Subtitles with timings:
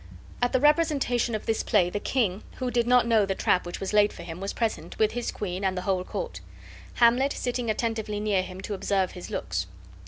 [0.41, 3.79] At the representation of this play, the king, who did not know the trap which
[3.79, 6.41] was laid for him, was present, with his queen and the whole court;
[6.95, 9.67] Hamlet sitting attentively near him to observe his looks.